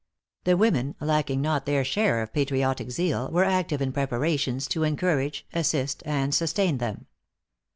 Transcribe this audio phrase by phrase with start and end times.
[0.45, 5.45] The women, lacking not their share of patriotic zeal, were active in preparations to encourage,
[5.53, 7.05] assist, and sustain them.